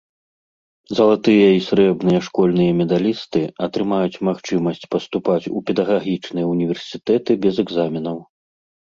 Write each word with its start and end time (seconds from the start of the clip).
Залатыя 0.99 1.47
і 1.57 1.61
срэбныя 1.65 2.19
школьныя 2.29 2.71
медалісты 2.81 3.43
атрымаюць 3.69 4.21
магчымасць 4.31 4.87
паступаць 4.97 5.41
у 5.55 5.65
педагагічныя 5.71 6.45
ўніверсітэты 6.57 7.31
без 7.49 7.55
экзаменаў. 7.67 8.17